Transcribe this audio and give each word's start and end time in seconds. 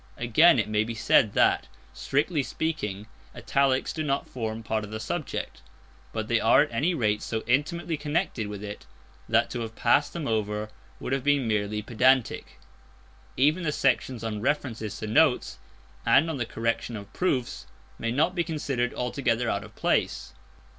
Again, 0.17 0.57
it 0.57 0.67
may 0.67 0.83
be 0.83 0.95
said 0.95 1.33
that, 1.33 1.67
strictly 1.93 2.41
speaking, 2.41 3.05
italics 3.35 3.93
do 3.93 4.01
not 4.01 4.27
form 4.27 4.63
part 4.63 4.83
of 4.83 4.89
the 4.89 4.99
subject. 4.99 5.61
But 6.11 6.27
they 6.27 6.39
are 6.39 6.63
at 6.63 6.71
any 6.71 6.95
rate 6.95 7.21
so 7.21 7.43
intimately 7.45 7.97
connected 7.97 8.47
with 8.47 8.63
it 8.63 8.87
that 9.29 9.51
to 9.51 9.59
have 9.59 9.75
passed 9.75 10.13
them 10.13 10.25
over 10.27 10.69
would 10.99 11.13
have 11.13 11.23
been 11.23 11.47
merely 11.47 11.83
pedantic. 11.83 12.59
Even 13.37 13.61
the 13.61 13.71
sections 13.71 14.23
on 14.23 14.41
references 14.41 14.97
to 14.97 15.05
notes 15.05 15.59
and 16.03 16.31
on 16.31 16.37
the 16.37 16.47
correction 16.47 16.95
of 16.95 17.13
proofs 17.13 17.67
may 17.99 18.09
not 18.11 18.33
be 18.33 18.43
considered 18.43 18.95
altogether 18.95 19.51
out 19.51 19.63
of 19.63 19.75
place. 19.75 20.33